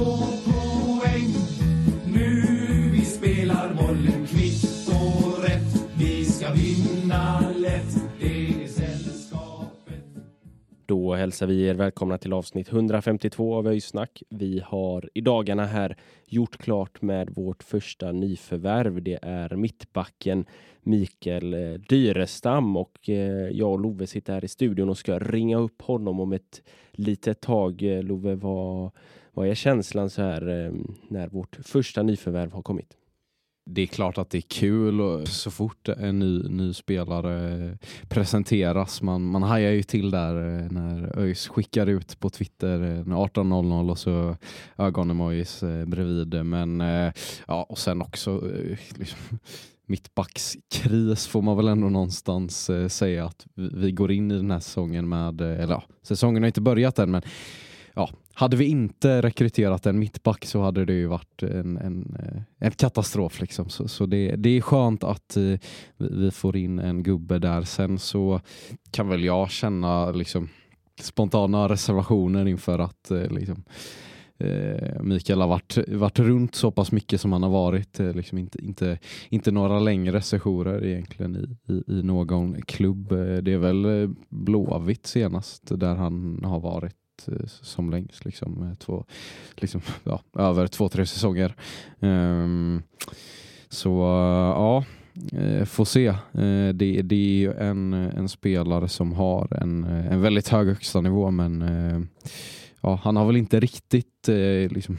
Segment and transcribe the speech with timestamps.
[0.00, 1.32] Två poäng.
[2.06, 2.42] Nu
[2.92, 5.90] vi spelar bollen kvitt och rätt.
[5.98, 7.96] Vi ska vinna lätt.
[8.20, 10.04] Det är sällskapet.
[10.86, 14.22] Då hälsar vi er välkomna till avsnitt 152 av Öjsnack.
[14.28, 19.02] Vi har i dagarna här gjort klart med vårt första nyförvärv.
[19.02, 20.44] Det är mittbacken
[20.82, 25.58] Mikael eh, Dyrestam och eh, jag och Love sitter här i studion och ska ringa
[25.58, 27.82] upp honom om ett litet tag.
[27.82, 28.90] Eh, Love, vad,
[29.40, 30.72] vad är känslan så här eh,
[31.08, 32.96] när vårt första nyförvärv har kommit?
[33.66, 39.02] det är klart att det är kul och så fort en ny, ny spelare presenteras.
[39.02, 43.90] Man, man hajar ju till där eh, när ÖIS skickar ut på Twitter eh, 18.00
[43.90, 44.36] och så
[44.76, 46.46] ögonemojis bredvid.
[46.46, 46.80] Men
[47.46, 48.42] ja, och sen också
[48.96, 49.38] liksom,
[49.86, 55.08] mittbackskris får man väl ändå någonstans säga att vi, går in i den här säsongen
[55.08, 57.22] med, eller ja, säsongen har inte börjat än men
[58.00, 62.42] ja, hade vi inte rekryterat en mittback så hade det ju varit en, en, eh,
[62.58, 63.40] en katastrof.
[63.40, 63.68] Liksom.
[63.68, 65.58] Så, så det, det är skönt att eh,
[65.96, 67.62] vi, får in en gubbe där.
[67.62, 68.40] Sen så
[68.90, 70.48] kan väl jag känna liksom,
[71.00, 73.64] spontana reservationer inför att eh, liksom,
[75.00, 77.98] Mikael har varit, varit runt så pass mycket som han har varit.
[77.98, 78.98] Liksom inte, inte,
[79.28, 83.08] inte några längre sessioner egentligen i, i, i någon klubb.
[83.42, 88.24] Det är väl Blåvitt senast där han har varit Eh, som längst.
[88.24, 89.04] Liksom, två,
[89.56, 91.54] liksom, ja, över två, tre säsonger.
[92.00, 92.82] Um,
[93.68, 93.90] så
[94.56, 94.84] ja,
[95.32, 96.06] eh, får se.
[96.06, 101.00] Eh, det, det är ju en, en spelare som har en, en väldigt hög högsta
[101.00, 102.08] nivå men
[102.80, 104.28] ja, han har väl inte riktigt
[104.70, 104.98] liksom,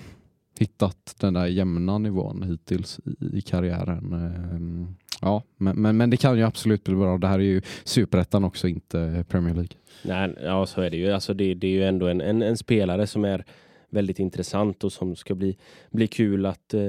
[0.59, 4.13] hittat den där jämna nivån hittills i, i karriären.
[4.13, 7.17] Ehm, Ja, men, men, men det kan ju absolut bli bra.
[7.17, 9.77] Det här är ju superettan också, inte Premier League.
[10.03, 11.11] Nej, ja så är det ju.
[11.11, 13.45] Alltså det, det är ju ändå en, en, en spelare som är
[13.89, 15.57] väldigt intressant och som ska bli,
[15.91, 16.81] bli kul att, eh,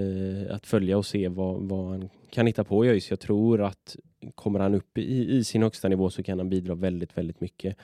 [0.55, 3.11] att följa och se vad, vad han kan hitta på i ÖIS.
[3.11, 3.97] Jag tror att
[4.35, 7.77] kommer han upp i, i sin högsta nivå så kan han bidra väldigt, väldigt mycket.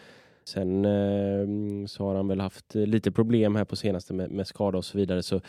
[0.45, 4.79] Sen eh, så har han väl haft lite problem här på senaste med, med skada
[4.79, 5.23] och så vidare.
[5.23, 5.41] Så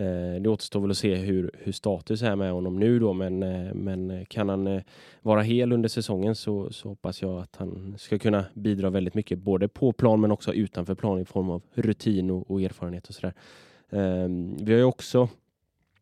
[0.00, 3.12] eh, det återstår väl att se hur, hur status är med honom nu då.
[3.12, 4.82] Men, eh, men eh, kan han eh,
[5.22, 9.38] vara hel under säsongen så, så hoppas jag att han ska kunna bidra väldigt mycket.
[9.38, 13.14] Både på plan men också utanför plan i form av rutin och, och erfarenhet och
[13.14, 13.34] sådär.
[13.90, 15.28] Ehm, vi har ju också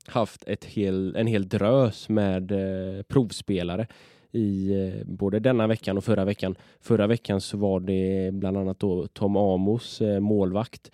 [0.06, 3.86] haft ett hel, en hel drös med eh, provspelare
[4.32, 6.54] i eh, både denna veckan och förra veckan.
[6.80, 10.91] Förra veckan så var det bland annat då Tom Amos målvakt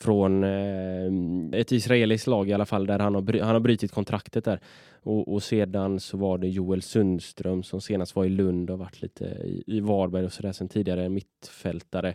[0.00, 4.44] från eh, ett israeliskt lag i alla fall där han har, han har brutit kontraktet
[4.44, 4.60] där.
[5.02, 9.02] Och, och sedan så var det Joel Sundström som senast var i Lund och varit
[9.02, 12.14] lite i, i Varberg och sådär sen tidigare mittfältare.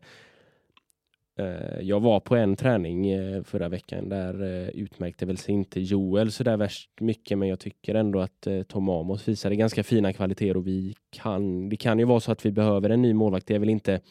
[1.39, 5.81] Eh, jag var på en träning eh, förra veckan där eh, utmärkte väl sig inte
[5.81, 9.83] Joel så där värst mycket men jag tycker ändå att eh, Tom Amos visade ganska
[9.83, 13.13] fina kvaliteter och vi kan, det kan ju vara så att vi behöver en ny
[13.13, 13.47] målvakt.
[13.47, 14.01] Det är väl inte,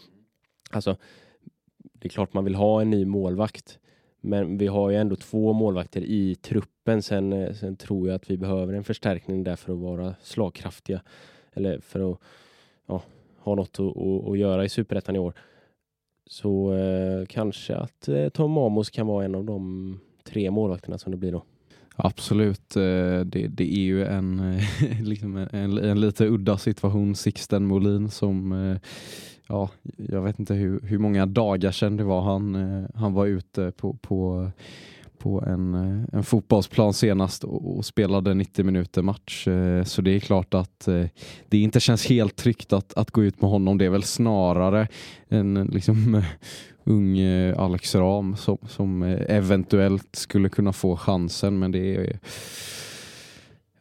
[0.70, 0.96] alltså
[1.92, 3.78] det är klart man vill ha en ny målvakt
[4.24, 7.02] men vi har ju ändå två målvakter i truppen.
[7.02, 11.02] Sen, eh, sen tror jag att vi behöver en förstärkning där för att vara slagkraftiga
[11.52, 12.18] eller för att
[12.86, 13.02] ja,
[13.38, 15.34] ha något att, att, att göra i superettan i år.
[16.26, 21.12] Så eh, kanske att eh, Tom Amos kan vara en av de tre målvakterna som
[21.12, 21.42] det blir då.
[21.96, 24.58] Absolut, eh, det, det är ju en,
[25.02, 27.14] liksom en, en, en lite udda situation.
[27.14, 28.78] Sixten Molin som, eh,
[29.52, 33.26] ja, jag vet inte hur, hur många dagar sedan det var han, eh, han var
[33.26, 34.50] ute på, på,
[35.18, 39.48] på en, eh, en fotbollsplan senast och, och spelade 90 minuter match.
[39.48, 40.88] Eh, så det är klart att
[41.48, 43.78] det inte känns helt tryggt att, att gå ut med honom.
[43.78, 44.88] Det är väl snarare
[45.28, 46.22] en liksom
[46.84, 47.20] ung
[47.56, 52.18] Alex Ram som, som eventuellt skulle kunna få chansen men det är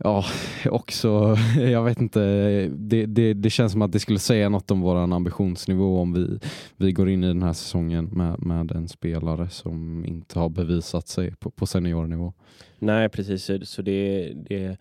[0.04, 0.26] ja,
[0.66, 2.20] också, jag vet inte,
[2.68, 6.40] det, det, det känns som att det skulle säga något om vår ambitionsnivå om vi,
[6.78, 11.08] vi går in i den här säsongen med, med en spelare som inte har bevisat
[11.08, 12.34] sig på, på seniornivå.
[12.80, 13.52] Nej, precis.
[13.70, 14.78] Så det, det,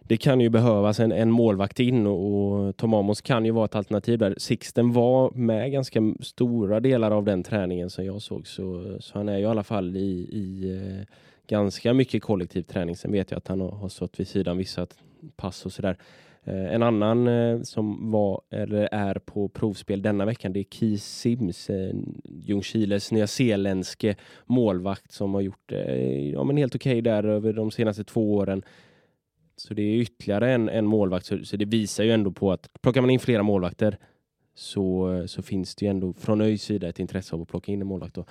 [0.00, 3.64] det kan ju behövas en, en målvakt in och, och Tom Amos kan ju vara
[3.64, 4.34] ett alternativ där.
[4.38, 9.28] Sixten var med ganska stora delar av den träningen som jag såg, så, så han
[9.28, 11.06] är ju i alla fall i, i eh,
[11.46, 12.96] ganska mycket kollektiv träning.
[12.96, 14.86] Sen vet jag att han har, har stått vid sidan vissa
[15.36, 15.96] pass och sådär.
[16.46, 21.02] Eh, en annan eh, som var eller är på provspel denna veckan, det är Keith
[21.02, 21.94] Sims, eh,
[22.24, 27.70] Ljungskiles nyzeeländske målvakt som har gjort det ja, men helt okej okay där över de
[27.70, 28.62] senaste två åren.
[29.56, 32.68] Så det är ytterligare en, en målvakt, så, så, det visar ju ändå på att
[32.82, 33.98] plockar man in flera målvakter
[34.58, 37.80] så, så finns det ju ändå från ÖIS sida ett intresse av att plocka in
[37.80, 38.14] en målvakt.
[38.14, 38.24] Då.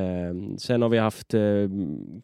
[0.00, 1.68] Eh, sen har vi haft eh,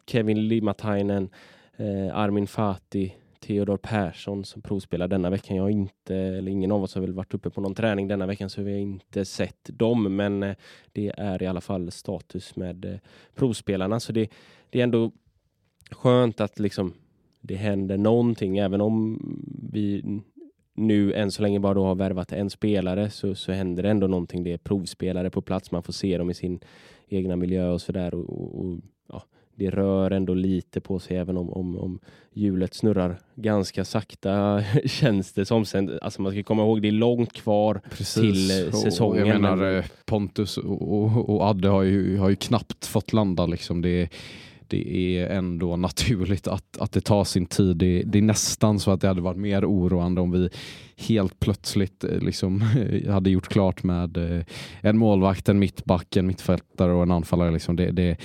[0.05, 1.29] Kevin Limatainen,
[1.77, 5.57] eh, Armin Fati, Theodor Persson som provspelar denna veckan.
[5.57, 8.25] Jag har inte, eller ingen av oss har väl varit uppe på någon träning denna
[8.25, 10.15] veckan så vi har inte sett dem.
[10.15, 10.55] Men eh,
[10.91, 12.99] det är i alla fall status med eh,
[13.35, 13.99] provspelarna.
[13.99, 14.29] Så det,
[14.69, 15.11] det är ändå
[15.91, 16.93] skönt att liksom
[17.41, 19.19] det händer någonting även om
[19.71, 20.21] vi
[20.75, 24.07] nu än så länge bara då har värvat en spelare så, så händer det ändå
[24.07, 24.43] någonting.
[24.43, 25.71] Det är provspelare på plats.
[25.71, 26.59] Man får se dem i sin
[27.09, 28.13] egna miljö och sådär.
[28.13, 28.77] Och, och, och,
[29.09, 29.23] ja,
[29.55, 31.99] det rör ändå lite på sig även om, om, om
[32.33, 35.65] hjulet snurrar ganska sakta känns det som.
[35.65, 38.13] Sen, alltså man ska komma ihåg det är långt kvar Precis.
[38.13, 39.27] till säsongen.
[39.27, 43.45] Jag menar eh, Pontus och, och, och Adde har ju, har ju knappt fått landa
[43.45, 43.81] liksom.
[43.81, 44.09] Det är,
[44.69, 47.77] det är ändå naturligt att, att det tar sin tid.
[47.77, 50.49] Det, det, är nästan så att det hade varit mer oroande om vi
[50.97, 52.61] helt plötsligt eh, liksom,
[53.07, 54.45] hade gjort klart med eh,
[54.81, 57.51] en målvakt, en mittback, en mittfältare och en anfallare.
[57.51, 57.75] Liksom.
[57.75, 58.17] Det, det,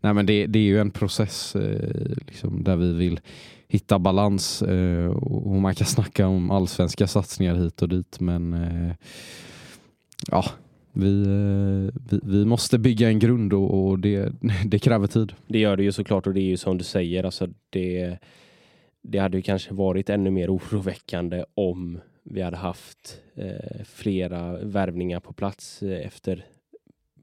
[0.00, 3.20] nej men det, det är ju en process eh, liksom, där vi vill
[3.68, 4.62] hitta balans
[5.14, 8.56] och man kan snacka om allsvenska satsningar hit och dit men
[10.30, 10.44] ja,
[10.92, 14.32] vi, eh, vi, vi, måste bygga en grund och, och, det,
[14.66, 15.32] det kräver tid.
[15.46, 18.18] Det gör det ju såklart och det är ju som du säger, alltså det,
[19.02, 25.20] det hade ju kanske varit ännu mer oroväckande om vi hade haft eh, flera värvningar
[25.20, 26.44] på plats eh, efter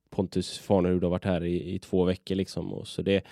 [0.10, 2.74] Pontus Farnerud har varit här i, i två veckor liksom.
[2.74, 3.24] Och så, det,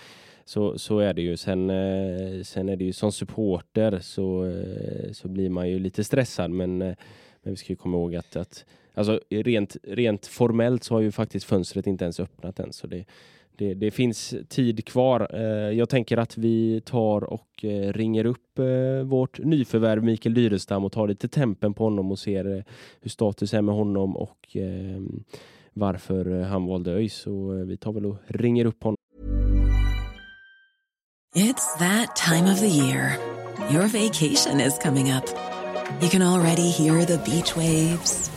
[0.46, 1.38] så, så är det ju.
[1.38, 6.04] Sen, eh, sen är det ju som supporter så, eh, så blir man ju lite
[6.04, 6.96] stressad men, eh,
[7.44, 8.66] men vi ska ju komma ihåg att, att
[8.98, 12.74] Alltså rent, rent formellt så har ju faktiskt fönstret inte ens öppnat än.
[12.74, 13.06] Så det,
[13.58, 15.28] det, det finns tid kvar.
[15.34, 20.86] Eh, jag tänker att vi tar och eh, ringer upp eh, vårt nyförvärv Mikael Dyrestam
[20.86, 22.64] och tar lite tempen på honom och ser eh,
[23.02, 25.24] hur status är med honom och ehm,
[25.74, 27.14] varför han valde ÖIS.
[27.14, 28.98] Så eh, vi tar väl och ringer upp honom.
[31.36, 33.18] It's that time of the year.
[33.72, 35.26] Your vacation is coming up.
[36.02, 38.37] You can already hear the beach waves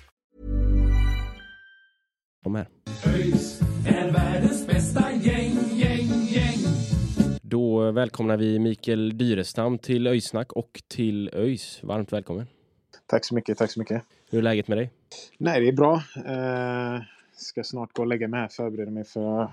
[2.45, 6.57] Är världens bästa gäng, gäng, gäng.
[7.41, 11.79] Då välkomnar vi Mikael Dyrestam till Öjsnack och till ÖIS.
[11.83, 12.47] Varmt välkommen.
[13.05, 14.03] Tack så mycket, tack så mycket.
[14.29, 14.89] Hur är läget med dig?
[15.37, 15.93] Nej, det är bra.
[15.95, 17.01] Uh,
[17.33, 19.51] ska snart gå och lägga mig här, förbereda mig för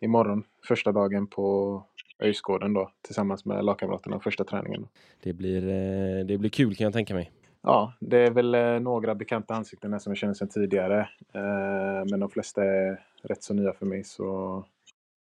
[0.00, 1.82] imorgon, första dagen på
[2.20, 4.88] Öjsgården då, tillsammans med lagkamraterna, första träningen.
[5.22, 7.30] Det blir, uh, det blir kul kan jag tänka mig.
[7.66, 11.00] Ja, det är väl eh, några bekanta ansikten som jag känner sedan tidigare.
[11.34, 14.56] Eh, men de flesta är rätt så nya för mig så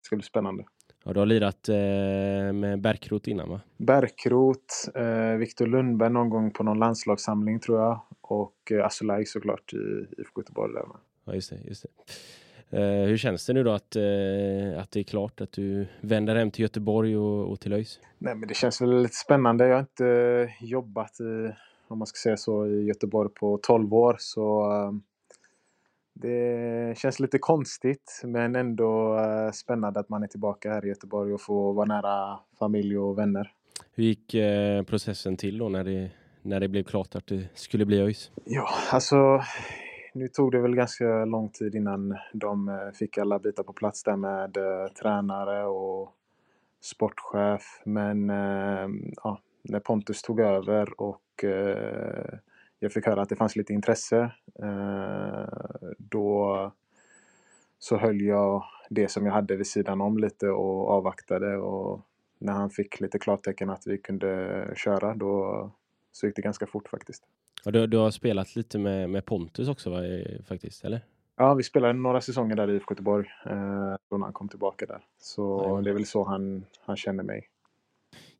[0.02, 0.64] det ska bli spännande.
[1.04, 3.62] Ja, du har lirat eh, med Bärkrot innan va?
[3.78, 4.90] Bärkrot,
[5.38, 8.02] Viktor Lundberg någon gång på någon landslagssamling tror jag.
[8.22, 10.74] Och Asulaj såklart i IFK Göteborg.
[10.74, 10.86] Där.
[11.26, 11.58] Ja, just det.
[11.68, 11.86] Just
[12.70, 13.08] det.
[13.08, 13.96] hur känns det nu då att,
[14.78, 18.00] att det är klart att du vänder hem till Göteborg och, och till ÖIS?
[18.18, 19.68] Nej, men det känns väl lite spännande.
[19.68, 21.52] Jag har inte jobbat i
[21.92, 24.16] om man ska säga så, i Göteborg på 12 år.
[24.20, 25.02] Så ehm,
[26.14, 30.90] det, Eh, känns lite konstigt men ändå eh, spännande att man är tillbaka här i
[30.90, 33.52] Göteborg och får vara nära familj och vänner.
[33.94, 37.86] Hur gick eh, processen till då när det, när det blev klart att det skulle
[37.86, 38.32] bli ÖIS?
[38.46, 39.42] Ja, alltså
[40.14, 44.04] nu tog det väl ganska lång tid innan de eh, fick alla bitar på plats
[44.04, 46.14] där med eh, tränare och
[46.82, 47.82] sportchef.
[47.86, 48.88] Men eh,
[49.24, 52.34] ja, när Pontus tog över och eh,
[52.80, 54.32] jag fick höra att det fanns lite intresse
[54.64, 55.46] eh,
[55.98, 56.72] då
[57.80, 62.02] så höll jag det som jag hade vid sidan om lite och avvaktade och
[62.40, 65.72] när han fick lite klartecken att vi kunde köra då
[66.12, 67.24] så gick det ganska fort faktiskt.
[67.66, 70.02] Ja, du, du har spelat lite med, med Pontus också va,
[70.48, 71.02] faktiskt, eller?
[71.36, 74.86] Ja, vi spelade några säsonger där i IFK Göteborg eh, då när han kom tillbaka
[74.86, 75.00] där.
[75.18, 75.82] Så Ja.
[75.82, 77.50] det är väl så han, han känner mig.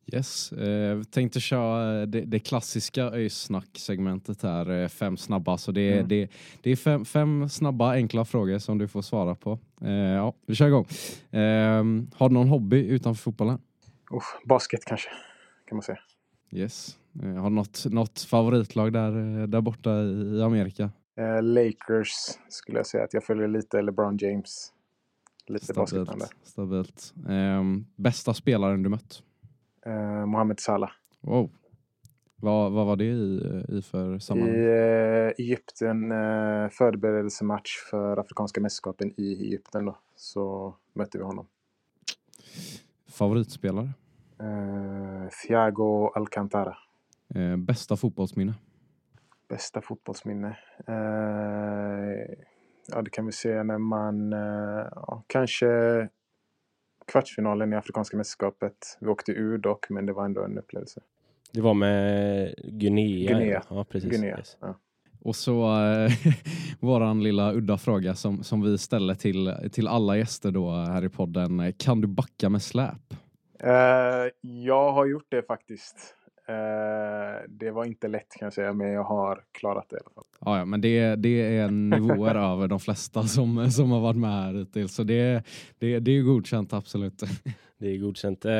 [0.06, 5.58] Yes, eh, tänkte köra det, det klassiska öjsnack-segmentet här, eh, fem snabba.
[5.58, 6.08] Så det, är- Mm.
[6.08, 6.28] det,
[6.62, 9.58] det är fem, fem snabba enkla frågor som du får svara på.
[9.82, 10.86] Eh, ja, vi kör igång.
[11.30, 11.84] Eh,
[12.16, 13.58] har du någon hobby utanför fotbollen?
[14.10, 15.08] Uff, basket kanske,
[15.68, 15.98] kan man säga.
[16.50, 16.96] Yes.
[17.22, 20.90] Eh, har du något, något favoritlag där, eh, där borta i, i Amerika?
[21.18, 22.12] Eh, Lakers
[22.48, 24.72] skulle jag säga att jag följer lite LeBron James.
[25.46, 26.28] Lite basketband där.
[26.44, 27.14] Stabilt.
[27.28, 27.62] Eh,
[27.96, 29.22] bästa spelaren du mött?
[29.86, 30.90] Eh, Mohamed Salah.
[31.20, 31.50] Wow.
[32.36, 34.54] Vad, vad var det i, i för I sammanhang?
[34.54, 39.98] eh, Egypten, eh, förberedelsematch för Afrikanska mästerskapen i Egypten då.
[40.16, 41.46] Så mötte vi honom.
[43.08, 43.90] Favoritspelare?
[44.40, 46.76] Eh, Thiago Alcantara.
[47.34, 48.54] Eh, bästa fotbollsminne?
[49.48, 50.56] Bästa fotbollsminne?
[50.86, 52.34] Eh,
[52.88, 54.32] ja, det kan vi säga när man...
[54.32, 55.66] Eh, ja, kanske
[57.12, 58.98] kvartsfinalen i Afrikanska mästerskapet.
[59.00, 61.00] Vi åkte ur dock, men det var ändå en upplevelse.
[61.52, 63.32] Det var med Guinea.
[63.32, 63.62] Guinea.
[63.68, 64.10] Ja, precis.
[64.10, 64.38] Guinea.
[64.38, 64.56] Yes.
[64.60, 64.78] Ja.
[65.20, 66.10] Och så eh,
[66.80, 71.08] våran lilla udda fråga som, som vi ställer till, till alla gäster då här i
[71.08, 71.72] podden.
[71.72, 73.14] Kan du backa med släp?
[73.62, 76.16] Eh, jag har gjort det faktiskt.
[76.48, 80.14] Eh, det var inte lätt kan jag säga, men jag har klarat det i alla
[80.14, 80.24] fall.
[80.40, 84.30] Ja, ja men det, det är nivåer över de flesta som, som har varit med
[84.30, 84.94] här hittills.
[84.94, 85.42] Så det,
[85.78, 87.22] det, det är ju godkänt, absolut.
[87.78, 88.44] Det är godkänt.
[88.44, 88.52] Eh,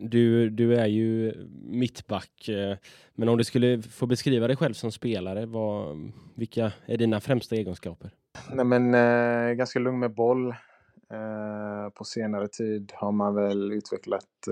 [0.00, 1.32] Du, du är ju
[1.64, 2.76] mittback, eh,
[3.14, 7.56] men om du skulle få beskriva dig själv som spelare, vad, vilka är dina främsta
[7.56, 8.10] egenskaper?
[8.52, 10.54] Nej, men eh, ganska lugn med boll.
[11.94, 14.46] På senare tid har man väl utvecklat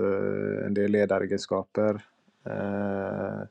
[0.65, 2.01] en del ledaregenskaper.
[2.45, 3.41] Eh,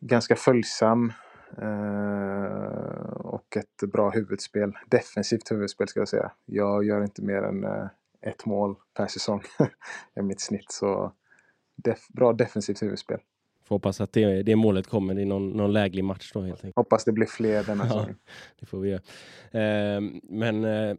[0.00, 1.12] ganska följsam
[1.58, 4.72] eh, och ett bra huvudspel.
[4.86, 6.32] Defensivt huvudspel ska jag säga.
[6.44, 7.86] Jag gör inte mer än eh,
[8.20, 9.42] ett mål per säsong.
[10.14, 10.72] är mitt snitt.
[10.72, 11.12] Så
[11.76, 13.20] def- bra defensivt huvudspel.
[13.64, 16.76] Får hoppas att det, det målet kommer i någon, någon läglig match då helt enkelt.
[16.76, 17.88] Hoppas det blir fler denna Ja.
[17.90, 18.16] säsongen.
[18.60, 19.00] Det får vi göra.
[19.96, 20.96] Eh, men eh,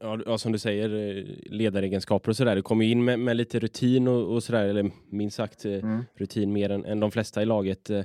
[0.00, 2.56] ja, som du säger, eh, ledaregenskaper och sådär.
[2.56, 5.72] Du kommer ju in med, med lite rutin och, och sådär, eller minst sagt eh,
[5.72, 6.04] Mm.
[6.14, 7.90] rutin mer än, än de flesta i laget.
[7.90, 8.02] Eh,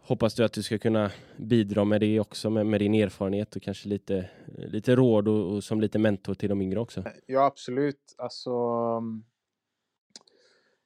[0.00, 3.62] hoppas du att du ska kunna bidra med det också, med, med din erfarenhet och
[3.62, 7.04] kanske lite, lite råd och, och som lite mentor till de yngre också.
[7.26, 8.14] Ja, absolut.
[8.18, 8.50] Alltså,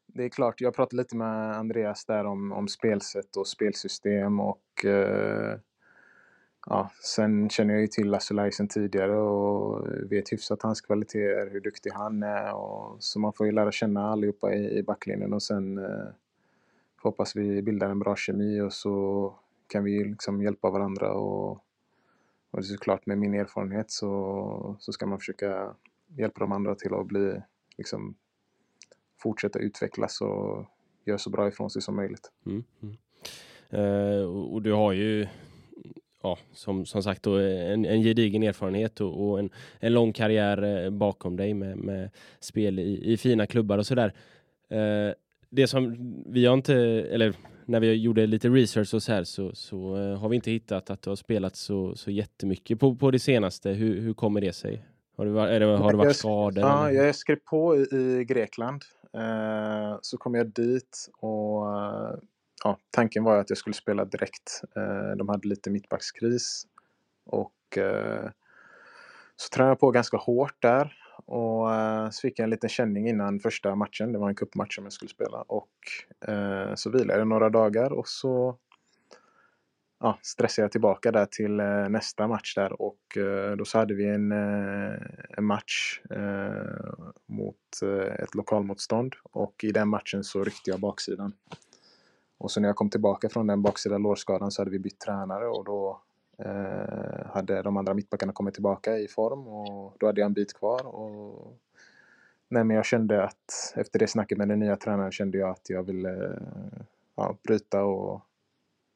[0.07, 4.85] det är klart, jag pratade lite med Andreas där om, om spelsätt och spelsystem och
[4.85, 5.59] eh,
[6.67, 11.61] ja, sen känner jag ju till Lasse Laisen tidigare och vet hyfsat hans kvaliteter, hur
[11.61, 15.43] duktig han är och så man får ju lära känna allihopa i, i backlinjen och
[15.43, 16.09] sen eh,
[17.03, 19.35] hoppas vi bildar en bra kemi och så
[19.67, 21.51] kan vi liksom hjälpa varandra och,
[22.51, 25.75] och det är såklart med min erfarenhet så, så ska man försöka
[26.17, 27.43] hjälpa de andra till att bli
[27.77, 28.15] liksom
[29.19, 30.67] fortsätta utvecklas och
[31.05, 32.33] göra så bra ifrån sig som möjligt.
[32.47, 32.65] Mm.
[32.83, 32.97] Mm.
[33.71, 35.27] Eh, och, och du har ju
[36.25, 39.51] ja, som, som sagt då, en, en gedigen erfarenhet och, och en,
[39.81, 44.13] en lång karriär eh, bakom dig med, med spel i, i fina klubbar och sådär.
[44.69, 45.15] Eh,
[45.51, 49.55] det som vi har inte, eller när vi gjorde lite research och så här så,
[49.55, 53.11] så eh, har vi inte hittat att du har spelat så, så jättemycket på, på
[53.11, 53.71] det senaste.
[53.71, 54.85] Hur, hur kommer det sig?
[55.17, 56.63] Har du, det, har det varit skador?
[56.63, 57.05] Ja, eller?
[57.05, 58.83] jag skrev på i, i Grekland.
[59.15, 62.15] Eh, så kom jag dit och eh,
[62.65, 64.63] ja, tanken var ju att jag skulle spela direkt.
[64.77, 66.67] Eh, de hade lite mittbackskris.
[67.27, 68.31] Och eh,
[69.37, 70.97] så tränade jag på ganska hårt där.
[71.27, 74.13] Och eh, så fick jag en liten känning innan första matchen.
[74.13, 75.43] Det var en cupmatch som jag skulle spela.
[75.43, 75.71] Och
[76.29, 78.59] eh, så vilade jag några dagar och så
[80.01, 83.95] ja, stressade jag tillbaka där till eh, nästa match där och eh, då så hade
[83.95, 84.99] vi en, eh,
[85.39, 86.93] en match eh,
[87.27, 91.33] mot eh, ett lokalmotstånd och i den matchen så ryckte jag baksidan.
[92.45, 95.47] Och så när jag kom tillbaka från den baksida lårskadan så hade vi bytt tränare
[95.47, 96.01] och då
[96.39, 100.55] eh, hade de andra mittbackarna kommit tillbaka i form och då hade jag en bit
[100.55, 100.87] kvar.
[100.87, 101.59] Och,
[102.49, 105.71] nej, men jag kände att efter det snacket med den nya tränaren kände jag att
[105.71, 106.83] jag ville eh,
[107.15, 108.21] ja, bryta och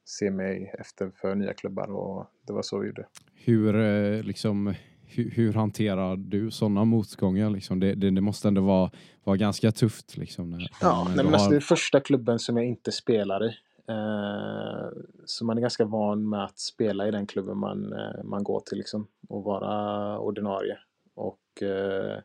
[0.04, 3.06] se mig efter för nya klubbar och det var så vi gjorde.
[3.34, 4.74] Hur, eh, liksom,
[5.08, 7.50] hur, hur hanterar du sådana motgångar?
[7.50, 7.80] Liksom?
[7.80, 8.90] Det, det, det, måste ändå vara,
[9.24, 10.16] vara ganska tufft.
[10.16, 11.50] Liksom, när, ja, när nej, men alltså, har...
[11.50, 13.48] det är första klubben som jag inte spelar i.
[13.88, 14.88] Eh,
[15.24, 18.60] så man är ganska van med att spela i den klubben man, eh, man går
[18.60, 20.78] till liksom, och vara ordinarie.
[21.14, 22.18] Och eh,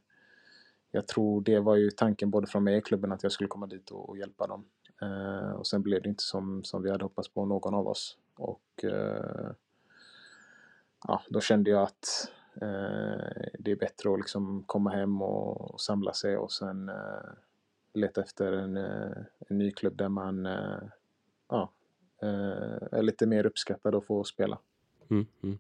[0.92, 3.68] jag tror det var ju tanken både från mig och klubben att jag skulle komma
[3.68, 4.66] dit och, och hjälpa dem.
[5.02, 8.18] Eh, och sen blev det inte som, som vi hade hoppats på, någon av oss.
[8.36, 9.52] Och eh,
[11.08, 12.32] ja, då kände jag att
[13.60, 16.96] det är bättre att liksom komma hem och, samla sig och sen eh,
[17.94, 19.18] leta efter en, eh,
[19.50, 20.84] en ny klubb där man eh,
[21.50, 21.72] ja,
[22.92, 24.60] är lite mer uppskattad och får spela.
[25.10, 25.60] Mm, mm.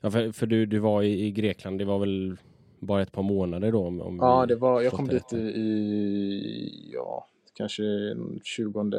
[0.00, 2.36] Ja, för, för du, du var i, i Grekland, det var väl
[2.78, 3.86] bara ett par månader då?
[3.86, 7.82] Om, om ja, det var, jag kom dit i, i ja, kanske
[8.42, 8.90] 20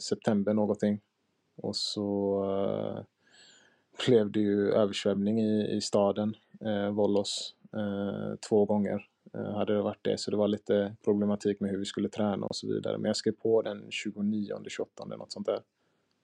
[0.00, 1.00] september någonting.
[1.56, 2.44] Och så
[4.06, 9.08] blev det ju översvämning i, i staden, eh, Volos, eh, två gånger.
[9.34, 12.46] eh, hade det varit det, så det var lite problematik med hur vi skulle träna
[12.46, 12.98] och så vidare.
[12.98, 15.60] Men jag skrev på den 29, 28, något sånt där.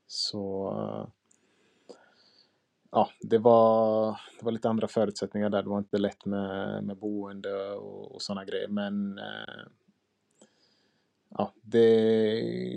[0.07, 1.09] Så eh,
[2.91, 5.63] ja, det var, det var lite andra förutsättningar där.
[5.63, 8.69] Det var inte lätt med, med boende och, och sådana grejer.
[8.69, 9.65] Men eh,
[11.29, 11.95] ja, det,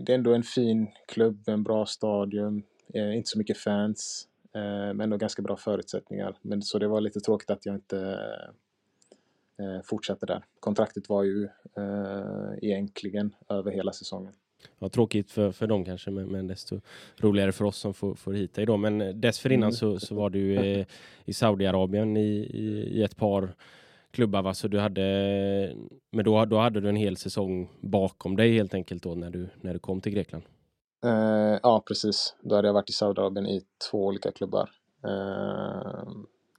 [0.06, 5.02] det, är ändå en fin klubb, en bra stadion, eh, inte så mycket fans, men
[5.02, 6.38] ändå ganska bra förutsättningar.
[6.42, 8.20] Men, så det var lite tråkigt att jag inte
[9.60, 10.44] eh, fortsatte där.
[10.60, 11.44] Kontraktet var ju
[11.78, 14.34] eh, egentligen över hela säsongen.
[14.80, 16.82] Ja, tråkigt för, för dem kanske, men, men desto
[17.18, 18.78] roligare för oss som får, får hit dig då.
[18.78, 19.72] Men dessförinnan mm.
[19.72, 20.86] så, så var du eh,
[21.26, 23.56] i Saudiarabien i, i, i ett par
[24.12, 24.54] klubbar va?
[24.54, 25.76] Så du hade,
[26.12, 29.50] men då, då hade du en hel säsong bakom dig helt enkelt då när du,
[29.62, 30.44] när du kom till Grekland?
[31.04, 32.36] Eh, ja, precis.
[32.42, 34.70] Då hade jag varit i Saudiarabien i två olika klubbar.
[35.04, 36.10] Eh,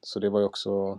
[0.01, 0.99] så det var ju också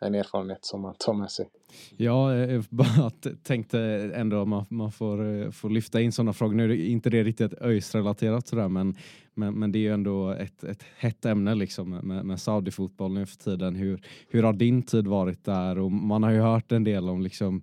[0.00, 1.48] en erfarenhet som man tar med sig.
[1.96, 3.10] Ja, jag eh, eh, bara
[3.42, 3.80] tänkte
[4.14, 6.54] ändå att man, man får, eh, får lyfta in sådana frågor.
[6.54, 8.96] Nu är det inte det riktigt ÖIS-relaterat sådär, men,
[9.36, 13.26] men, men det är ju ändå ett, ett hett ämne liksom med, med Saudi-fotboll nu
[13.26, 13.74] för tiden.
[13.74, 15.78] Hur, hur har din tid varit där?
[15.78, 17.62] Och man har ju hört en del om liksom,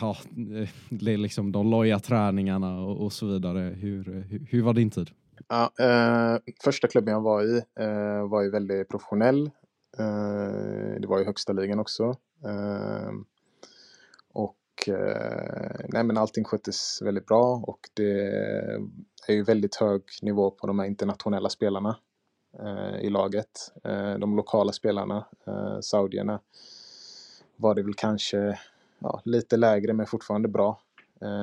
[0.00, 0.16] ja,
[1.00, 3.60] eh, liksom de loja träningarna och, och så vidare.
[3.60, 5.10] Hur, hur, hur var din tid?
[5.48, 9.50] Ja, eh, första klubben jag var i eh, var ju väldigt professionell.
[9.98, 12.04] Eh, det var ju högsta ligan också.
[12.44, 13.12] Eh,
[14.80, 18.20] och eh, nej men allting sköttes väldigt bra och det
[19.28, 21.96] är ju väldigt hög nivå på de här internationella spelarna
[22.58, 23.72] eh, i laget.
[23.84, 26.40] Eh, de lokala spelarna, eh, saudierna,
[27.56, 28.58] var det väl kanske
[28.98, 30.80] ja, lite lägre men fortfarande bra.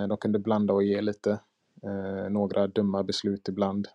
[0.09, 1.39] De kunde blanda och ge lite.
[2.29, 3.87] Några dumma beslut ibland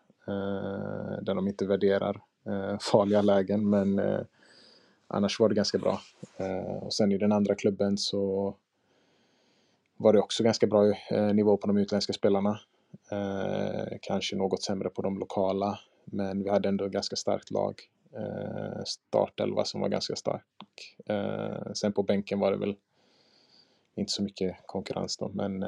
[1.22, 2.22] där de inte värderar
[2.80, 4.00] farliga lägen men
[5.12, 6.00] annars var det ganska bra.
[6.36, 8.54] Eh, och sen i den andra klubben så
[10.02, 12.60] var det också ganska bra eh, nivå på de utländska spelarna.
[13.12, 17.74] Eh, kanske något sämre på de lokala, men vi hade ändå ett ganska starkt lag.
[18.16, 20.44] Eh, startelva som var ganska stark.
[21.06, 22.76] Eh, sen på bänken var det väl
[23.96, 25.60] inte så mycket konkurrens då, men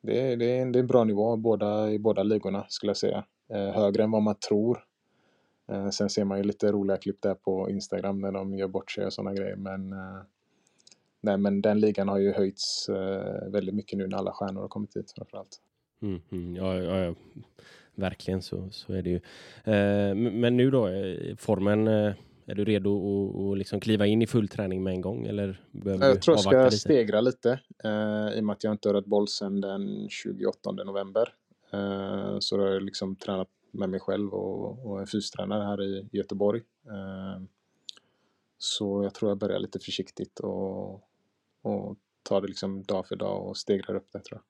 [0.00, 2.90] det är, det är, en, det är en bra nivå båda, i båda ligorna skulle
[2.90, 3.24] jag säga.
[3.48, 4.84] Högre än vad man tror
[5.68, 8.90] Eh, sen ser man ju lite roliga klipp där på Instagram när de gör bort
[8.90, 9.56] sig och sådana grejer.
[9.56, 10.22] Men, eh,
[11.20, 14.68] nej, men den ligan har ju höjts eh, väldigt mycket nu när alla stjärnor har
[14.68, 15.60] kommit hit framförallt.
[16.02, 17.14] Mm, mm, ja, ja, ja,
[17.94, 19.20] verkligen så, så är det ju.
[19.72, 20.88] Eh, men nu då,
[21.36, 22.14] formen, eh,
[22.46, 25.26] är du redo att, att liksom kliva in i full träning med en gång?
[25.26, 26.76] Eller jag tror jag ska lite?
[26.76, 30.72] stegra lite eh, i och med att jag inte har rört boll sedan den 28
[30.72, 31.32] november.
[31.72, 35.82] Eh, så då har jag liksom tränat med mig själv och, och en fystränare här
[35.82, 36.62] i Göteborg.
[38.58, 40.94] Så jag tror jag börjar lite försiktigt och,
[41.62, 44.42] och tar det liksom dag för dag och stegrar upp det tror jag.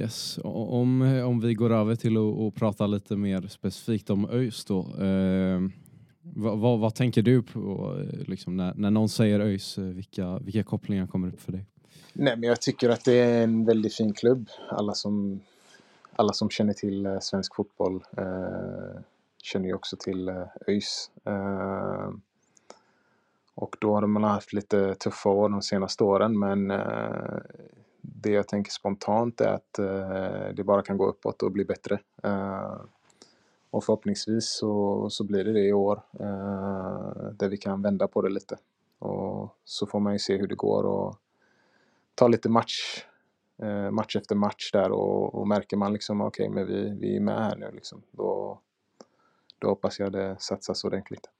[0.00, 4.78] Yes, om, om vi går över till att, prata lite mer specifikt om ÖIS då.
[4.78, 5.60] Eh,
[6.22, 9.78] vad, vad, vad, tänker du på liksom, när, när någon säger ÖIS?
[9.78, 11.66] Vilka, vilka kopplingar kommer upp för dig?
[12.12, 14.48] Nej, men jag tycker att det är en väldigt fin klubb.
[14.68, 15.40] Alla som
[16.20, 19.00] alla som känner till eh, svensk fotboll eh,
[19.42, 21.10] känner ju också till eh, ÖIS.
[21.24, 22.10] Eh,
[23.60, 27.38] och då har man haft lite tuffa år de senaste åren men eh,
[28.00, 31.98] det jag tänker spontant är att eh, det bara kan gå uppåt och bli bättre.
[32.22, 32.80] Eh,
[33.70, 36.02] och förhoppningsvis så, så blir det det i år.
[36.20, 38.56] Eh, där vi kan vända på det lite.
[38.98, 41.16] Och så får man ju se hur det går och
[42.14, 43.04] ta lite match,
[43.62, 47.16] eh, match efter match där och, och märker man liksom okej, okay, men vi, vi
[47.16, 48.02] är med här nu liksom.
[48.10, 48.60] Då,
[49.58, 51.30] då hoppas jag det satsas ordentligt.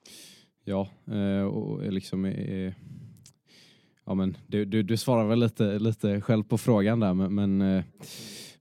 [0.64, 2.75] Ja, eh, och liksom är,
[4.07, 7.83] ja men du, du, du svarar väl lite, lite själv på frågan där men, men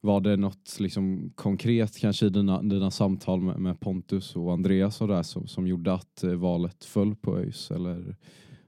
[0.02, 5.02] var det något liksom konkret kanske i dina, dina samtal med, med Pontus och Andreas
[5.02, 8.16] och där som, som gjorde att valet föll på ÖIS eller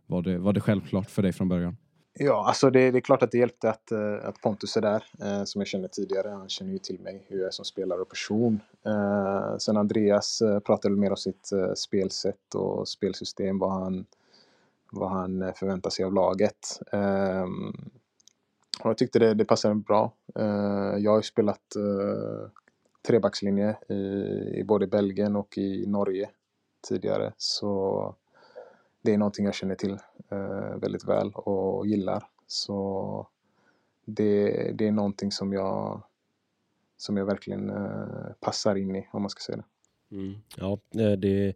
[0.05, 1.77] var det, var det självklart för dig från början?
[2.13, 5.03] Ja, alltså det, det, är klart att det hjälpte att, eh, att Pontus är där,
[5.21, 6.29] eh, som jag känner tidigare.
[6.29, 8.59] Han känner ju till mig, hur jag är som spelare och person.
[8.85, 14.05] Eh, sen Andreas pratade mer om sitt spelsätt och spelsystem, vad han,
[14.91, 16.81] vad han förväntar sig av laget.
[16.91, 17.73] Ehm,
[18.83, 20.13] och jag tyckte det, det passade bra.
[20.97, 21.61] jag har ju spelat
[23.07, 23.93] trebackslinje i,
[24.59, 26.29] i både Belgien och i Norge
[26.87, 28.15] tidigare, så
[29.01, 29.97] det är någonting jag känner till
[30.75, 32.23] väldigt väl och gillar.
[32.47, 33.27] Så
[34.05, 36.03] det, det är någonting som jag,
[36.97, 40.15] som jag verkligen eh, passar in i, om man ska säga det.
[40.15, 40.33] Mm.
[40.57, 41.53] Ja, eh, det,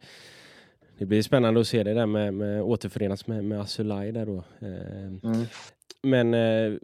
[0.98, 4.44] det blir spännande att se det där med, med återförenas med, med Asulaj där då.
[4.60, 5.46] Eh, mm.
[6.02, 6.78] Men eh,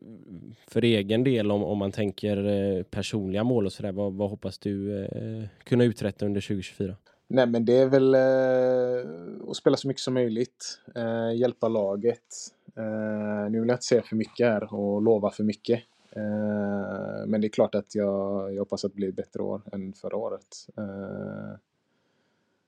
[0.67, 4.59] för egen del, om, om man tänker eh, personliga mål och sådär, vad, vad hoppas
[4.59, 6.95] du eh, kunna uträtta under 2024?
[7.33, 12.35] Nej, men det är väl eh, att spela så mycket som möjligt, eh, hjälpa laget.
[12.75, 15.83] Eh, nu vill jag inte säga för mycket här och lova för mycket.
[16.11, 19.61] Eh, men det är klart att jag, jag hoppas att det blir ett bättre år
[19.71, 20.67] än förra året.
[20.77, 21.59] Eh,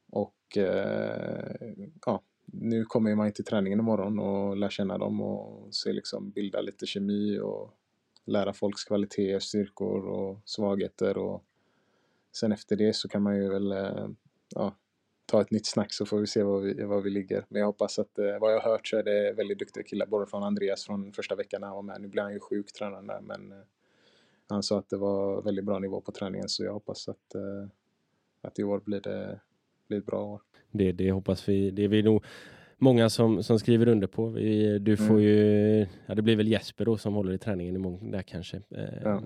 [0.10, 1.74] och eh,
[2.06, 6.62] ja, nu kommer man till träningen imorgon och lär känna dem och se liksom bilda
[6.62, 7.74] lite kemi och
[8.26, 11.44] lära folks kvaliteter, styrkor och svagheter och
[12.32, 14.08] sen efter det så kan man ju väl eh,
[14.56, 14.76] ja,
[15.26, 17.46] ta ett nytt snack så får vi se var vi, var vi ligger.
[17.50, 20.06] Men jag hoppas att, eh, vad jag har hört så är det väldigt duktiga killar,
[20.06, 22.02] både från Andreas från första veckan när han var med.
[22.02, 23.58] Nu blir han ju sjuk, tränaren där, men eh,
[24.50, 27.68] han sa att det var väldigt bra nivå på träningen så jag hoppas att, eh,
[28.42, 29.40] att i år blir det
[29.88, 30.42] blir ett bra år.
[30.72, 31.72] Det, det hoppas vi.
[31.72, 32.24] Det är vi nog
[32.78, 34.28] många som, som skriver under på.
[34.28, 35.22] Vi, du får mm.
[35.22, 38.62] ju, ja det blir väl Jesper då som håller i träningen imorgon där kanske.
[39.04, 39.22] Ja.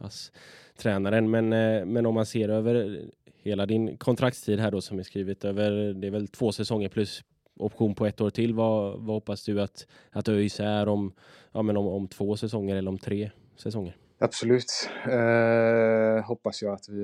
[0.00, 0.32] Ass,
[0.76, 1.30] tränaren.
[1.30, 3.04] Men, eh, men om man ser över
[3.42, 7.24] hela din kontraktstid här då som är skrivet över, det är väl två säsonger plus
[7.56, 8.54] option på ett år till.
[8.54, 11.12] Vad, vad hoppas du att, att ÖIS är om,
[11.52, 13.96] ja, men om, om två säsonger eller om tre säsonger?
[14.18, 14.90] Absolut.
[15.04, 17.02] Eh, hoppas jag att vi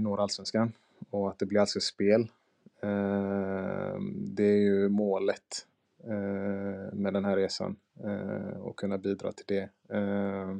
[0.00, 0.72] når allsvenskan
[1.10, 2.20] och att det blir allsvenskt spel.
[2.82, 5.66] Eh, det är ju målet
[6.04, 9.94] eh, med den här resan eh, och kunna bidra till det.
[9.96, 10.56] Eh,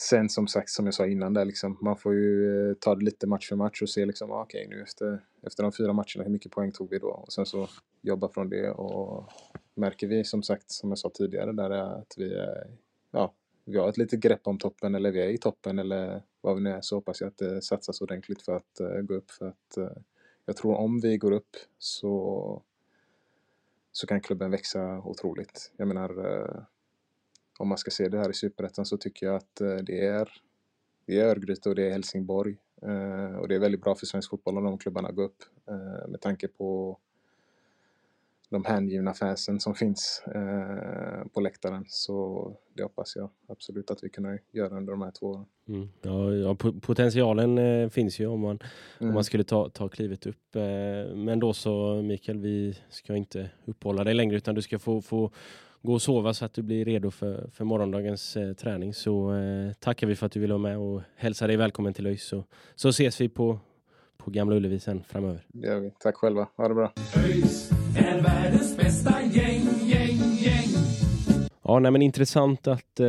[0.00, 3.04] Sen som sagt, som jag sa innan där, liksom, man får ju eh, ta det
[3.04, 5.92] lite match för match och se liksom, ah, okej okay, nu efter, efter de fyra
[5.92, 7.08] matcherna, hur mycket poäng tog vi då?
[7.08, 7.68] Och sen så
[8.00, 9.32] jobba från det och
[9.74, 12.66] märker vi som sagt, som jag sa tidigare, där eh, att vi är,
[13.10, 13.34] ja,
[13.64, 16.62] vi har ett litet grepp om toppen eller vi är i toppen eller vad vi
[16.62, 19.48] nu är så hoppas jag att det satsas ordentligt för att uh, gå upp för
[19.48, 19.90] att uh,
[20.46, 22.62] jag tror om vi går upp så
[23.92, 25.72] så kan klubben växa otroligt.
[25.76, 26.62] Jag menar uh,
[27.60, 30.28] om man ska se det här i Superettan så tycker jag att eh, det är,
[31.06, 32.56] det är Örgryte och det är Helsingborg.
[32.82, 36.08] Eh, och det är väldigt bra för svensk fotboll om de klubbarna går upp eh,
[36.08, 36.98] med tanke på
[38.48, 40.22] de hängivna fansen som finns
[41.32, 41.84] på läktaren.
[41.88, 45.44] Så det hoppas jag absolut att vi kan göra under de här två åren.
[45.68, 45.88] Mm.
[46.02, 48.58] Ja, ja, potentialen finns ju om man,
[48.98, 49.10] mm.
[49.10, 50.54] om man skulle ta, ta klivet upp.
[51.14, 55.30] men då så Mikael, vi ska inte uppehålla dig längre utan du ska få, få
[55.82, 58.94] gå och sova så att du blir redo för, för morgondagens eh, träning.
[58.94, 62.06] Så eh, tackar vi för att du ville vara med och hälsa dig välkommen till
[62.06, 62.24] ÖIS.
[62.24, 63.58] Så, så ses vi på,
[64.18, 65.44] på Gamla Ullevi sen framöver.
[65.48, 65.92] Det gör vi.
[65.98, 66.48] Tack själva.
[66.56, 66.92] Ha det bra.
[67.16, 70.39] ÖIS är världens bästa gäng, gäng, gäng.
[71.70, 73.08] Ja, nej, men intressant att, eh,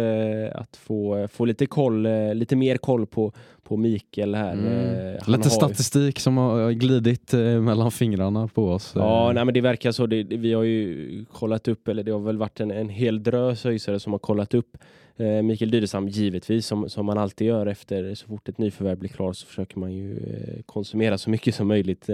[0.53, 4.53] att få, få lite koll, eh, lite mer koll på, på Mikael här.
[4.53, 5.15] Mm.
[5.15, 6.21] Eh, lite statistik ju...
[6.21, 8.93] som har glidit eh, mellan fingrarna på oss.
[8.95, 9.33] Ja, eh.
[9.33, 10.05] nej, men det verkar så.
[10.05, 13.65] Det, vi har ju kollat upp, eller det har väl varit en, en hel drös
[13.65, 14.77] öjsare som har kollat upp
[15.17, 19.09] eh, Mikael Dydesam givetvis, som, som man alltid gör efter så fort ett nyförvärv blir
[19.09, 22.09] klart så försöker man ju eh, konsumera så mycket som möjligt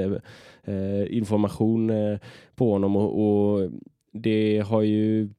[1.10, 1.92] information
[2.56, 3.72] på honom och, och
[4.12, 5.30] det har ju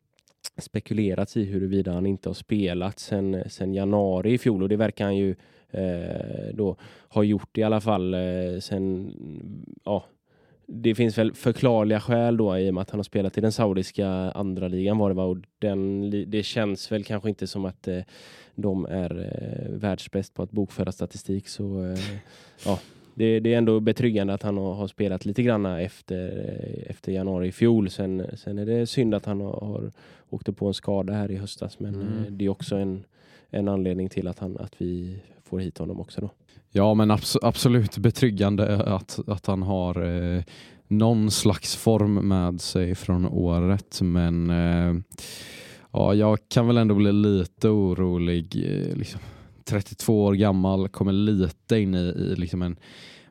[0.58, 4.62] spekulerats i huruvida han inte har spelat sen, sen januari i fjol.
[4.62, 5.36] Och det verkar han ju
[5.70, 6.76] eh, då
[7.08, 9.14] ha gjort i alla fall eh, sen,
[9.84, 10.04] ja,
[10.66, 13.52] det finns väl förklarliga skäl då i och med att han har spelat i den
[13.52, 17.88] saudiska andra ligan var det var och den, det känns väl kanske inte som att
[17.88, 18.00] eh,
[18.54, 21.98] de är eh, världsbäst på att bokföra statistik så eh,
[22.64, 22.78] ja
[23.18, 26.28] det, det är ändå betryggande att han har, har spelat lite grann efter,
[26.88, 27.90] efter januari i fjol.
[27.90, 29.90] Sen, sen är det synd att han har, har
[30.30, 31.80] åkt på en skada här i höstas.
[31.80, 32.06] Men Mm.
[32.24, 33.04] eh, det är också en,
[33.50, 36.20] en anledning till att, han, att vi får hit honom också.
[36.20, 36.30] Då.
[36.72, 40.02] Ja men abs- absolut betryggande att, att han har
[40.36, 40.42] eh,
[40.88, 44.94] någon slags form med sig från året men eh,
[45.92, 48.56] ja, jag kan väl ändå bli lite orolig.
[48.66, 49.20] Eh, liksom,
[49.68, 52.76] 32 år gammal, kommer lite in i, i liksom en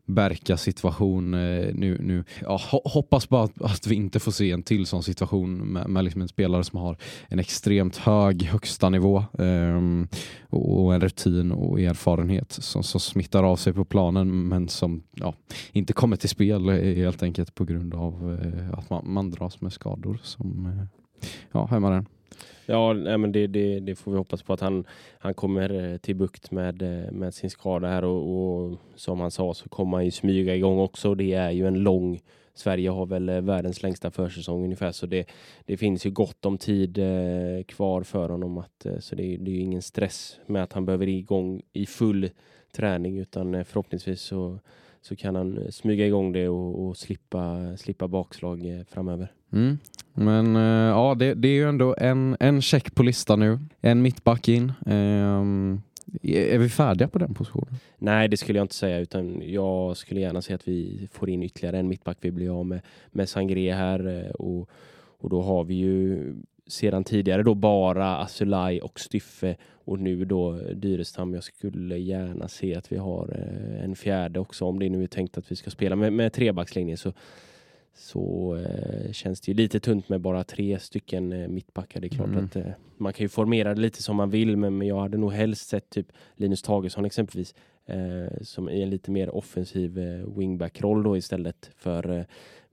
[0.07, 1.97] Berka-situation eh, nu.
[2.01, 2.23] nu.
[2.41, 6.03] Ja, hoppas bara att, att vi inte får se en till sån situation med, med
[6.03, 6.97] liksom en spelare som har
[7.27, 10.07] en extremt hög högsta nivå ehm,
[10.49, 15.33] och, en rutin och erfarenhet som, som smittar av sig på planen men som ja,
[15.71, 19.61] inte kommer till spel eh, helt enkelt på grund av eh, att man, man dras
[19.61, 22.05] med skador som eh, ja, hämmar en.
[22.69, 24.85] Ja, nej, men det, det, det får vi hoppas på att han,
[25.19, 29.31] han kommer eh, till bukt med, eh, med sin skada här och, och som han
[29.31, 31.15] sa så kommer han ju smyga igång också.
[31.15, 32.19] Det är ju en lång
[32.57, 35.27] Sverige har väl eh, världens längsta försäsong ungefär så det,
[35.65, 39.51] det finns ju gott om tid eh, kvar för honom att, eh, så det, det
[39.51, 42.29] är ju ingen stress med att han behöver igång i full
[42.71, 44.59] träning utan eh, förhoppningsvis så,
[45.01, 49.36] så kan han smyga igång det och, och slippa, slippa bakslag eh, framöver.
[49.53, 49.77] Mm.
[50.13, 53.59] Men eh, ja, det, det är ju ändå en, en check på listan nu.
[53.81, 54.73] En mittback in.
[54.85, 55.81] Ehm,
[56.23, 57.75] är vi färdiga på den positionen?
[57.97, 61.43] Nej, det skulle jag inte säga, utan jag skulle gärna se att vi får in
[61.43, 62.17] ytterligare en mittback.
[62.21, 62.81] Vi blir av med,
[63.11, 64.69] med Sangré här eh, och,
[65.19, 66.33] och då har vi ju
[66.67, 69.55] sedan tidigare då bara Asulaj och Styffe
[69.85, 71.33] och nu då Dyrestam.
[71.33, 75.07] Jag skulle gärna se att vi har eh, en fjärde också om det nu är
[75.07, 76.97] tänkt att vi ska spela med, med trebackslinjen.
[76.97, 77.13] så
[77.97, 82.01] så eh, känns det ju lite tunt med bara tre stycken eh, mittbackar.
[82.01, 82.45] Det är klart Mm.
[82.45, 82.63] att eh,
[82.97, 85.67] man kan ju formera det lite som man vill, men, men jag hade nog helst
[85.69, 87.55] sett typ Linus Tagesson exempelvis
[87.85, 92.23] eh, som i en lite mer offensiv eh, wingback-roll då istället för eh,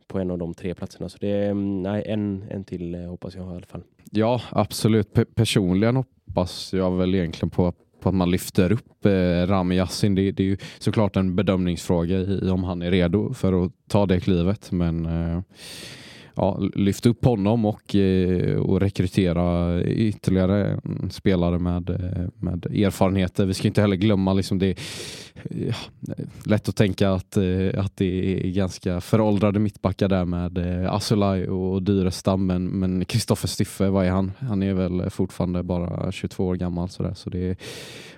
[0.07, 1.09] på en av de tre platserna.
[1.09, 3.83] Så det är mm, nej, en, en till hoppas jag i alla fall.
[4.11, 5.13] Ja, absolut.
[5.13, 7.73] Pe- personligen hoppas jag väl egentligen på,
[8.05, 10.15] på att man lyfter upp eh, Rami Yassin.
[10.15, 14.07] Det, det är ju såklart en bedömningsfråga i, om han är redo för att ta
[14.07, 14.73] det klivet.
[14.73, 15.41] Men eh,
[16.35, 23.47] ja, lyft upp honom och, eh, och rekrytera ytterligare en spelare med, eh, med erfarenheter.
[23.47, 25.75] Vi ska inte heller glömma liksom det eh, ja,
[26.45, 27.37] lätt att tänka att,
[27.77, 33.89] att det är ganska föråldrade mittbackar där med Asulaj och Dyrestam men, men Kristoffer Stiffe,
[33.89, 34.33] vad är han?
[34.39, 37.57] Han är väl fortfarande bara 22 år gammal sådär, så det är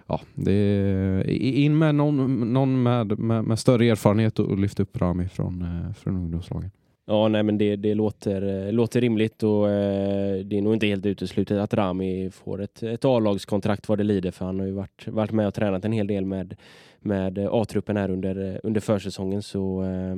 [0.08, 4.96] Ja, det är in med någon, någon med, med, med större erfarenhet och lyfta upp
[5.00, 5.66] Rami från,
[5.98, 6.70] från ungdomslagen.
[7.08, 10.86] Ja, nej, men det, det låter, eh, låter rimligt och eh, det är nog inte
[10.86, 14.72] helt uteslutet att Rami får ett, ett A-lagskontrakt vad det lider för han har ju
[14.72, 16.56] varit, varit med och tränat en hel del med,
[17.00, 20.16] med A-truppen här under, eh, under försäsongen så eh,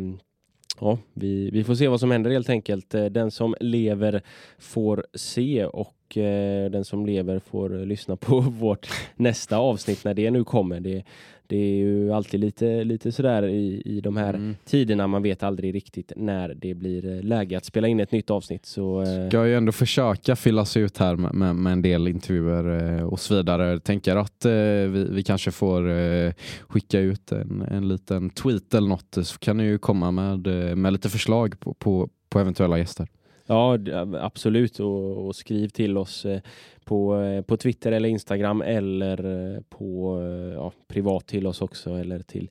[0.81, 2.95] Ja, vi, vi får se vad som händer helt enkelt.
[2.95, 4.23] Eh, den som lever
[4.59, 10.31] får se och eh, den som lever får lyssna på vårt nästa avsnitt när det
[10.31, 10.81] nu kommer.
[10.81, 11.03] Det,
[11.47, 14.57] det är ju alltid lite, lite sådär i, i de här Mm.
[14.65, 15.07] tiderna.
[15.07, 18.67] Man vet aldrig riktigt när det blir eh, läge att spela in ett nytt avsnitt.
[18.67, 22.09] Så, eh, Ska ju ändå försöka fylla sig ut här med, med, med en del
[22.09, 23.81] intervjuer eh, och så vidare.
[23.81, 26.33] Tänker att eh, vi, vi kanske får eh,
[26.69, 30.77] skicka ut en, en liten tweet eller något så kan ni ju komma med, eh,
[30.77, 33.09] med lite förslag på, på, på eventuella gäster.
[33.49, 33.79] Ja,
[34.21, 34.81] absolut.
[34.81, 36.41] Och, och skriv till oss eh,
[36.85, 40.21] på, eh, på Twitter eller Instagram eller eh, på
[40.55, 42.51] ja, privat till oss också eller till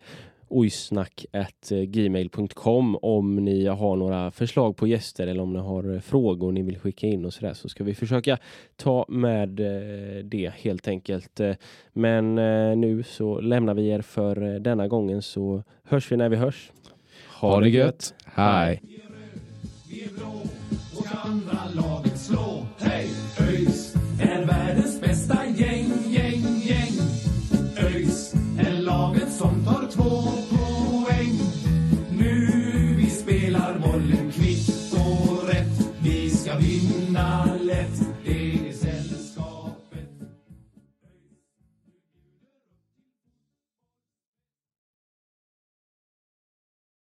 [0.50, 6.80] ojsnack.gmail.com om ni har några förslag på gäster eller om ni har frågor ni vill
[6.80, 8.38] skicka in och sådär så ska vi försöka
[8.76, 9.50] ta med
[10.24, 11.42] det helt enkelt.
[11.94, 12.36] Men
[12.82, 16.72] nu så lämnar vi er för denna gången så hörs vi när vi hörs.
[17.42, 18.14] Ha det gött!
[18.26, 18.82] Hej!
[30.10, 30.37] Som